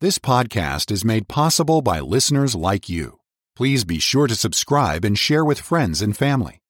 [0.00, 3.18] This podcast is made possible by listeners like you.
[3.56, 6.60] Please be sure to subscribe and share with friends and family.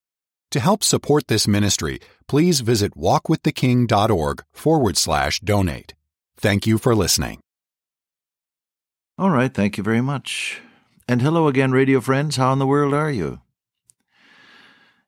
[0.52, 5.92] To help support this ministry, please visit walkwiththeking.org forward slash donate.
[6.38, 7.40] Thank you for listening.
[9.18, 10.62] All right, thank you very much.
[11.06, 12.36] And hello again, radio friends.
[12.36, 13.42] How in the world are you?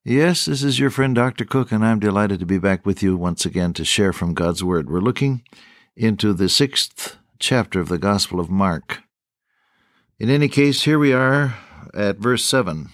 [0.05, 1.47] Yes, this is your friend Dr.
[1.47, 4.63] Cook, and I'm delighted to be back with you once again to share from God's
[4.63, 4.91] Word.
[4.91, 5.43] We're looking
[5.97, 9.01] into the sixth chapter of the Gospel of Mark.
[10.19, 11.57] In any case, here we are
[11.95, 12.91] at verse 7.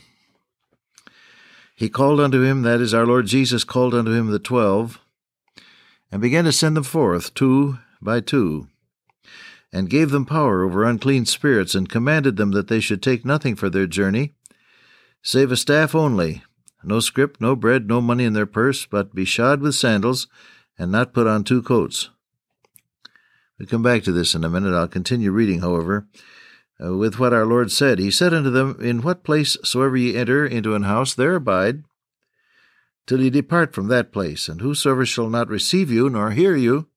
[1.74, 5.00] He called unto him, that is, our Lord Jesus called unto him the twelve,
[6.12, 8.68] and began to send them forth two by two,
[9.72, 13.56] and gave them power over unclean spirits, and commanded them that they should take nothing
[13.56, 14.34] for their journey,
[15.22, 16.44] save a staff only,
[16.84, 20.28] no scrip, no bread, no money in their purse, but be shod with sandals,
[20.78, 22.10] and not put on two coats.
[23.58, 24.74] We come back to this in a minute.
[24.74, 26.06] I'll continue reading, however
[26.82, 27.98] uh, with what our Lord said.
[27.98, 31.84] He said unto them, In what place soever ye enter into an house, there abide,
[33.06, 34.48] till ye depart from that place.
[34.48, 36.88] And whosoever shall not receive you, nor hear you,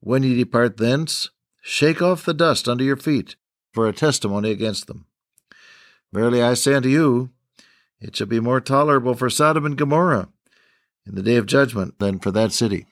[0.00, 1.30] when ye depart thence,
[1.62, 3.36] shake off the dust under your feet,
[3.72, 5.06] for a testimony against them.
[6.12, 7.30] Verily I say unto you,
[8.00, 10.28] it shall be more tolerable for Sodom and Gomorrah
[11.06, 12.86] in the day of judgment than for that city.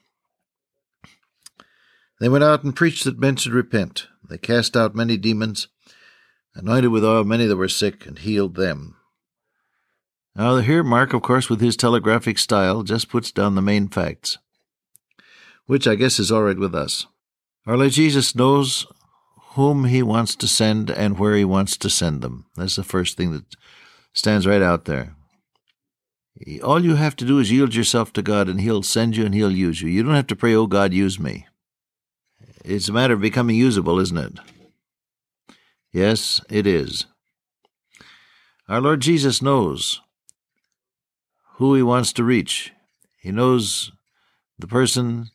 [2.21, 4.07] They went out and preached that men should repent.
[4.29, 5.69] They cast out many demons,
[6.55, 8.97] anointed with oil many that were sick, and healed them.
[10.37, 14.39] Now, here Mark, of course, with his telegraphic style, just puts down the main facts,
[15.67, 17.07] which I guess is all right with us.
[17.67, 18.87] Our Lord Jesus knows
[19.55, 22.47] whom he wants to send and where he wants to send them.
[22.55, 23.57] That's the first thing that
[24.13, 25.17] stands right out there.
[26.63, 29.35] All you have to do is yield yourself to God, and He'll send you and
[29.35, 29.89] He'll use you.
[29.89, 31.47] You don't have to pray, Oh God, use me.
[32.65, 34.39] It's a matter of becoming usable, isn't it?
[35.93, 37.07] Yes, it is.
[38.69, 40.01] Our Lord Jesus knows
[41.55, 42.73] who He wants to reach.
[43.19, 43.93] He knows
[44.59, 45.31] the person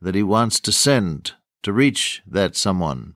[0.00, 1.32] that He wants to send
[1.62, 3.14] to reach that someone.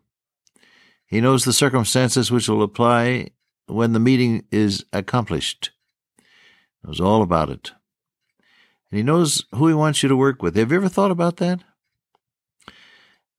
[1.06, 3.30] He knows the circumstances which will apply
[3.66, 5.70] when the meeting is accomplished.
[6.16, 6.24] He
[6.86, 7.72] knows all about it.
[8.90, 10.56] And He knows who He wants you to work with.
[10.56, 11.60] Have you ever thought about that?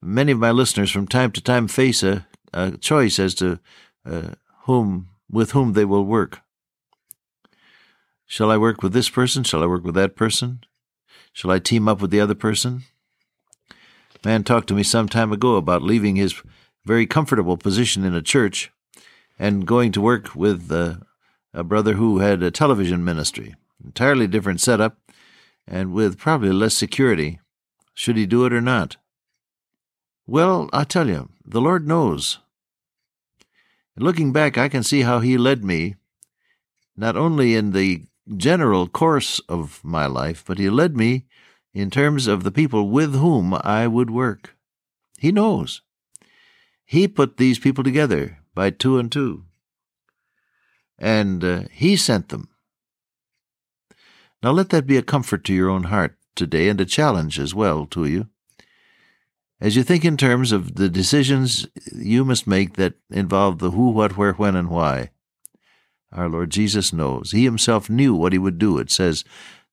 [0.02, 3.58] Many of my listeners from time to time face a, a choice as to
[4.06, 4.30] uh,
[4.62, 6.40] whom with whom they will work.
[8.26, 9.44] Shall I work with this person?
[9.44, 10.60] Shall I work with that person?
[11.32, 12.84] Shall I team up with the other person?
[14.24, 16.40] Man talked to me some time ago about leaving his
[16.84, 18.70] very comfortable position in a church
[19.38, 20.96] and going to work with uh,
[21.52, 23.54] a brother who had a television ministry.
[23.84, 24.98] Entirely different setup
[25.66, 27.40] and with probably less security.
[27.94, 28.96] Should he do it or not?
[30.30, 32.38] Well, I tell you, the Lord knows.
[33.96, 35.96] looking back, I can see how He led me,
[36.96, 38.04] not only in the
[38.36, 41.26] general course of my life, but He led me
[41.74, 44.54] in terms of the people with whom I would work.
[45.18, 45.82] He knows.
[46.84, 49.46] He put these people together by two and two.
[50.96, 52.50] And uh, He sent them.
[54.44, 57.52] Now let that be a comfort to your own heart today and a challenge as
[57.52, 58.28] well to you.
[59.60, 63.90] As you think in terms of the decisions you must make that involve the who,
[63.90, 65.10] what, where, when, and why,
[66.12, 67.32] our Lord Jesus knows.
[67.32, 69.22] He himself knew what he would do, it says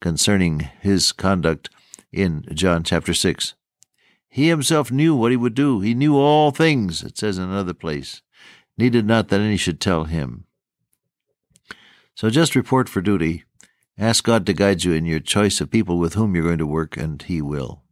[0.02, 1.70] concerning his conduct
[2.12, 3.54] in John chapter 6.
[4.28, 5.80] He himself knew what he would do.
[5.80, 8.22] He knew all things, it says in another place.
[8.78, 10.46] Needed not that any should tell him.
[12.14, 13.46] So just report for duty.
[13.98, 16.68] Ask God to guide you in your choice of people with whom you're going to
[16.68, 17.84] work, and He will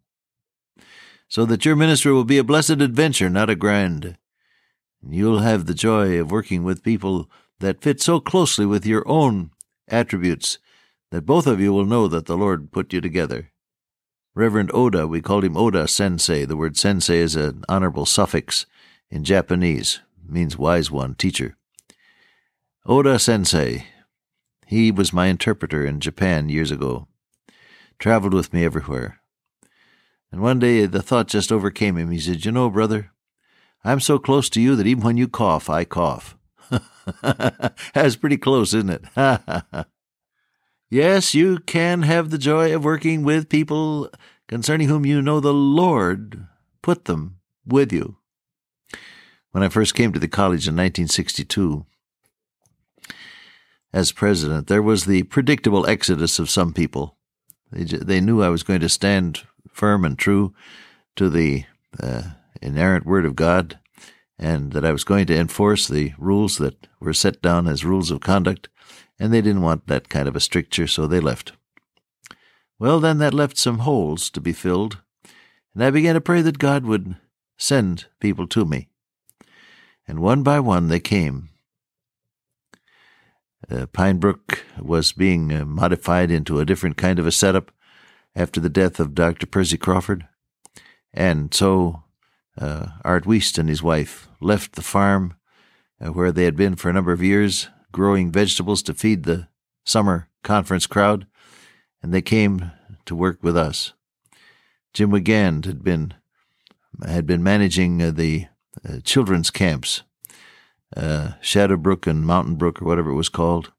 [1.28, 4.18] so that your ministry will be a blessed adventure, not a grind.
[5.08, 9.52] You'll have the joy of working with people that fit so closely with your own
[9.88, 10.58] attributes
[11.12, 13.52] that both of you will know that the Lord put you together.
[14.34, 16.44] Reverend Oda, we called him Oda Sensei.
[16.44, 18.66] The word sensei is an honorable suffix
[19.10, 21.56] in Japanese, means wise one, teacher.
[22.86, 23.86] Oda Sensei,
[24.68, 27.08] he was my interpreter in Japan years ago,
[27.98, 29.22] traveled with me everywhere.
[30.36, 32.12] And one day the thought just overcame him.
[32.12, 33.14] He said, You know, brother,
[33.86, 36.36] I'm so close to you that even when you cough, I cough.
[37.22, 39.06] That's pretty close, isn't it?
[40.90, 44.10] yes, you can have the joy of working with people
[44.50, 46.46] concerning whom you know the Lord
[46.82, 48.18] put them with you.
[49.52, 51.86] When I first came to the college in 1962,
[53.94, 57.16] as president, there was the predictable exodus of some people.
[57.72, 59.44] They, they knew I was going to stand
[59.76, 60.54] firm and true
[61.16, 61.66] to the
[62.02, 62.24] uh,
[62.62, 63.78] inerrant Word of God
[64.38, 68.12] and that I was going to enforce the rules that were set down as rules
[68.12, 68.68] of conduct,
[69.20, 71.54] and they didn't want that kind of a stricture, so they left.
[72.78, 75.02] Well, then that left some holes to be filled,
[75.74, 77.16] and I began to pray that God would
[77.58, 78.90] send people to me.
[80.08, 81.50] And one by one they came.
[83.70, 87.72] Uh, Pinebrook was being uh, modified into a different kind of a setup
[88.36, 89.46] after the death of Dr.
[89.46, 90.28] Percy Crawford.
[91.14, 92.04] And so
[92.60, 95.36] uh, Art Wiest and his wife left the farm
[96.04, 99.48] uh, where they had been for a number of years, growing vegetables to feed the
[99.86, 101.26] summer conference crowd,
[102.02, 102.72] and they came
[103.06, 103.94] to work with us.
[104.94, 106.14] Jim Wigand had been
[107.06, 108.48] had been managing uh, the
[108.88, 110.04] uh, children's camps,
[110.96, 113.74] uh, Shadowbrook and Mountain Brook or whatever it was called,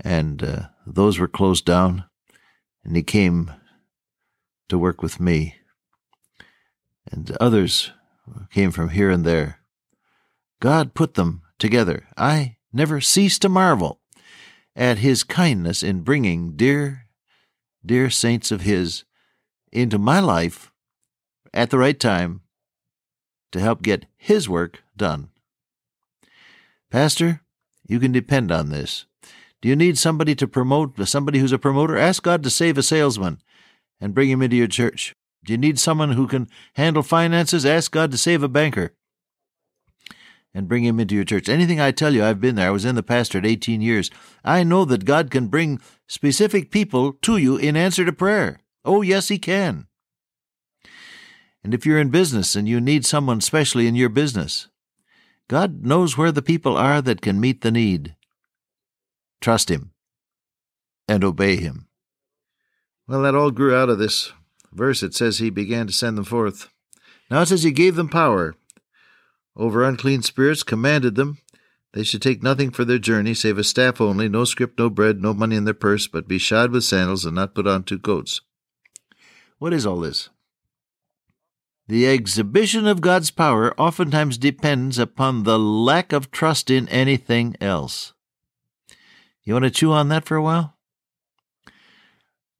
[0.00, 2.04] and uh, those were closed down,
[2.88, 3.52] and he came
[4.70, 5.56] to work with me
[7.12, 7.92] and others
[8.50, 9.60] came from here and there.
[10.60, 12.08] God put them together.
[12.16, 14.00] I never cease to marvel
[14.74, 17.06] at his kindness in bringing dear,
[17.84, 19.04] dear saints of his
[19.70, 20.72] into my life
[21.52, 22.40] at the right time
[23.52, 25.28] to help get his work done.
[26.90, 27.42] Pastor,
[27.86, 29.04] you can depend on this.
[29.60, 31.96] Do you need somebody to promote, somebody who's a promoter?
[31.96, 33.40] Ask God to save a salesman
[34.00, 35.14] and bring him into your church.
[35.44, 37.66] Do you need someone who can handle finances?
[37.66, 38.94] Ask God to save a banker
[40.54, 41.48] and bring him into your church.
[41.48, 42.68] Anything I tell you, I've been there.
[42.68, 44.10] I was in the pastorate 18 years.
[44.44, 48.60] I know that God can bring specific people to you in answer to prayer.
[48.84, 49.86] Oh, yes, He can.
[51.62, 54.68] And if you're in business and you need someone specially in your business,
[55.48, 58.14] God knows where the people are that can meet the need.
[59.40, 59.92] Trust Him
[61.06, 61.88] and obey Him.
[63.06, 64.32] Well, that all grew out of this
[64.72, 66.68] verse, it says he began to send them forth.
[67.30, 68.54] Now it says he gave them power
[69.56, 71.38] over unclean spirits, commanded them
[71.92, 75.22] they should take nothing for their journey save a staff only, no scrip, no bread,
[75.22, 77.98] no money in their purse, but be shod with sandals and not put on two
[77.98, 78.40] coats.
[79.58, 80.28] What is all this?
[81.86, 88.12] The exhibition of God's power oftentimes depends upon the lack of trust in anything else.
[89.48, 90.76] You want to chew on that for a while?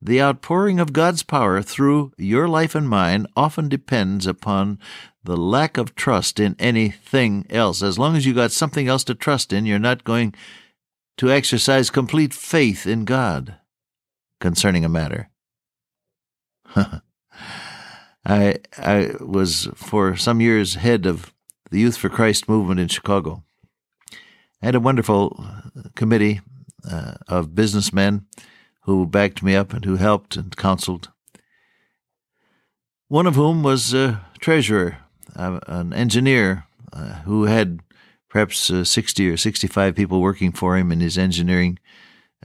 [0.01, 4.79] The outpouring of God's power through your life and mine often depends upon
[5.23, 7.83] the lack of trust in anything else.
[7.83, 10.35] As long as you got something else to trust in, you're not going
[11.19, 13.57] to exercise complete faith in God
[14.41, 15.29] concerning a matter.
[16.75, 21.35] I I was for some years head of
[21.71, 23.45] the Youth for Christ movement in Chicago.
[24.63, 25.45] I had a wonderful
[25.95, 26.41] committee
[26.91, 28.27] uh, of businessmen
[28.83, 31.11] who backed me up and who helped and counseled.
[33.09, 34.99] One of whom was a treasurer,
[35.37, 37.81] uh, an engineer uh, who had
[38.29, 41.79] perhaps uh, 60 or 65 people working for him in his engineering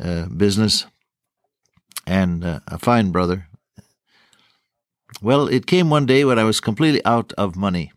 [0.02, 0.86] uh, business,
[2.08, 3.48] and uh, a fine brother.
[5.22, 7.92] Well, it came one day when I was completely out of money.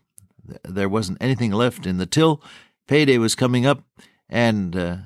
[0.63, 2.41] There wasn't anything left in the till.
[2.87, 3.83] Payday was coming up,
[4.29, 4.97] and uh,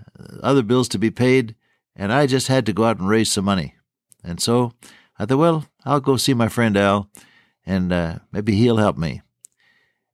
[0.41, 1.56] other bills to be paid,
[1.95, 3.75] and I just had to go out and raise some money.
[4.23, 4.73] And so
[5.18, 7.09] I thought, well, I'll go see my friend Al,
[7.65, 9.21] and uh, maybe he'll help me.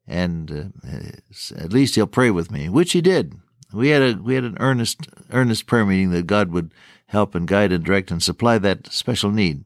[0.06, 3.36] And uh, at least he'll pray with me, which he did.
[3.74, 6.74] We had a we had an earnest earnest prayer meeting that God would
[7.08, 9.66] help and guide and direct and supply that special need.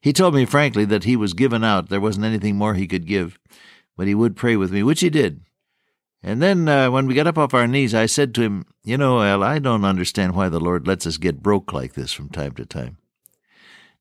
[0.00, 3.06] He told me frankly that he was given out; there wasn't anything more he could
[3.06, 3.38] give,
[3.94, 5.42] but he would pray with me, which he did.
[6.26, 8.98] And then uh, when we got up off our knees, I said to him, You
[8.98, 12.30] know, Al, I don't understand why the Lord lets us get broke like this from
[12.30, 12.98] time to time.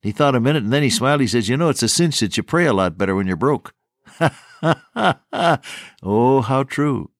[0.01, 1.21] He thought a minute and then he smiled.
[1.21, 3.35] He says, You know, it's a cinch that you pray a lot better when you're
[3.35, 3.75] broke.
[6.01, 7.11] oh, how true.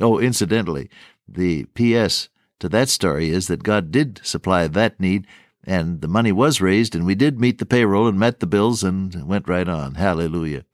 [0.00, 0.88] Oh, incidentally,
[1.26, 2.28] the P.S.
[2.60, 5.26] to that story is that God did supply that need,
[5.64, 8.84] and the money was raised, and we did meet the payroll and met the bills
[8.84, 9.96] and went right on.
[9.96, 10.64] Hallelujah.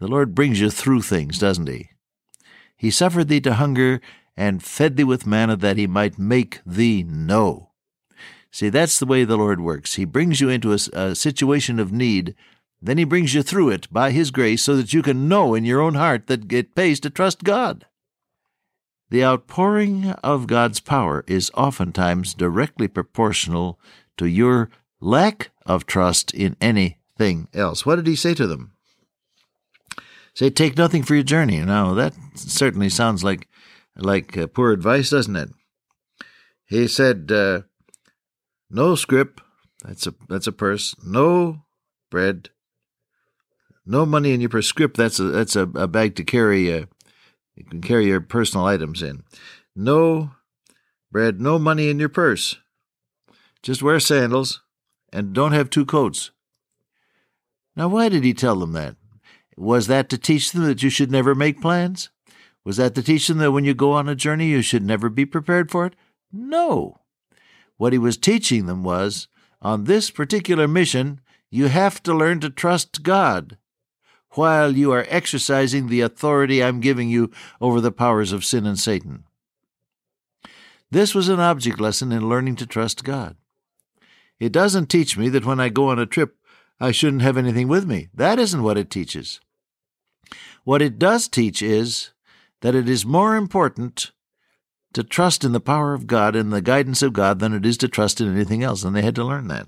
[0.00, 1.90] The Lord brings you through things, doesn't He?
[2.78, 4.00] He suffered thee to hunger
[4.36, 7.68] and fed thee with manna that he might make thee know.
[8.50, 9.94] See, that's the way the Lord works.
[9.94, 12.34] He brings you into a, a, situation of need,
[12.80, 15.64] then He brings you through it by His grace so that you can know in
[15.64, 17.86] your own heart that it pays to trust God.
[19.10, 23.78] The outpouring of God's power is oftentimes directly proportional
[24.16, 24.70] to your
[25.00, 27.84] lack of trust in anything else.
[27.84, 28.72] What did He say to them?
[30.38, 31.58] Say, take nothing for your journey.
[31.58, 33.48] Now, that certainly sounds like
[33.96, 35.48] like uh, poor advice, doesn't it?
[36.64, 37.62] He said, uh,
[38.70, 39.40] no scrip,
[39.82, 41.64] that's a that's a purse, no
[42.08, 42.50] bread,
[43.90, 44.66] No money in your purse.
[44.66, 46.84] Scrip, that's a, that's a, a bag to carry, uh,
[47.56, 49.24] you can carry your personal items in.
[49.74, 50.32] No
[51.10, 52.58] bread, no money in your purse.
[53.62, 54.62] Just wear sandals
[55.10, 56.30] and don't have two coats.
[57.74, 58.97] Now, why did he tell them that?
[59.58, 62.10] Was that to teach them that you should never make plans?
[62.64, 65.08] Was that to teach them that when you go on a journey, you should never
[65.08, 65.94] be prepared for it?
[66.32, 67.00] No.
[67.76, 69.26] What he was teaching them was
[69.60, 73.56] on this particular mission, you have to learn to trust God
[74.32, 78.78] while you are exercising the authority I'm giving you over the powers of sin and
[78.78, 79.24] Satan.
[80.90, 83.36] This was an object lesson in learning to trust God.
[84.38, 86.36] It doesn't teach me that when I go on a trip,
[86.78, 88.08] I shouldn't have anything with me.
[88.14, 89.40] That isn't what it teaches.
[90.68, 92.10] What it does teach is
[92.60, 94.12] that it is more important
[94.92, 97.78] to trust in the power of God and the guidance of God than it is
[97.78, 99.66] to trust in anything else, and they had to learn that.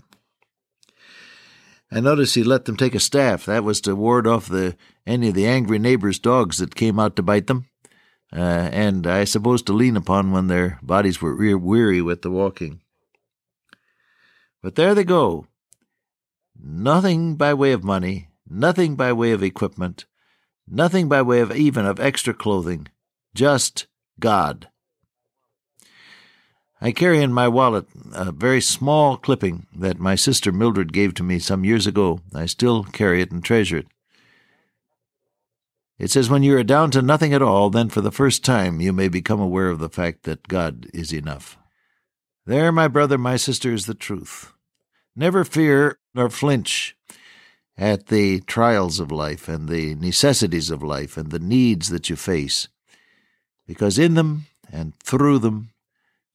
[1.90, 3.46] I notice he let them take a staff.
[3.46, 4.76] That was to ward off the
[5.06, 7.64] any of the angry neighbors' dogs that came out to bite them,
[8.30, 12.82] uh, and I suppose to lean upon when their bodies were weary with the walking.
[14.62, 15.46] But there they go.
[16.62, 20.04] Nothing by way of money, nothing by way of equipment,
[20.68, 22.88] nothing by way of even of extra clothing,
[23.34, 23.86] just
[24.18, 24.68] God.
[26.80, 31.22] I carry in my wallet a very small clipping that my sister Mildred gave to
[31.22, 32.20] me some years ago.
[32.34, 33.86] I still carry it and treasure it.
[35.98, 38.80] It says, When you are down to nothing at all, then for the first time
[38.80, 41.58] you may become aware of the fact that God is enough.
[42.46, 44.54] There, my brother, my sister, is the truth.
[45.14, 46.96] Never fear nor flinch
[47.80, 52.14] at the trials of life and the necessities of life and the needs that you
[52.14, 52.68] face,
[53.66, 55.70] because in them and through them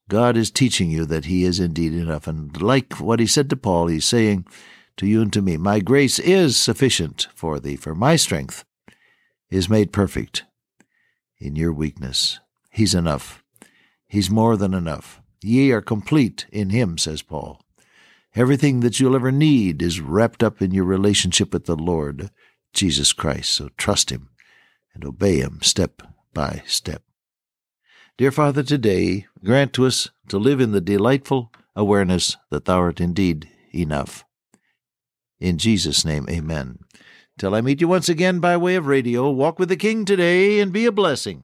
[0.08, 2.28] God is teaching you that He is indeed enough.
[2.28, 4.46] And like what He said to Paul, He's saying
[4.98, 8.66] to you and to me, My grace is sufficient for thee, for my strength
[9.50, 10.44] is made perfect
[11.40, 12.40] in your weakness.
[12.70, 13.44] He's enough.
[14.08, 15.22] He's more than enough.
[15.42, 17.62] Ye are complete in Him, says Paul.
[18.36, 22.32] Everything that you'll ever need is wrapped up in your relationship with the Lord
[22.74, 23.51] Jesus Christ.
[23.51, 24.30] So trust Him
[24.94, 26.01] and obey Him step
[26.34, 27.01] by step.
[28.18, 33.00] Dear Father, today grant to us to live in the delightful awareness that Thou art
[33.00, 34.25] indeed enough.
[35.39, 36.80] In Jesus' name, amen.
[37.38, 40.60] Till I meet you once again by way of radio, walk with the King today
[40.60, 41.44] and be a blessing.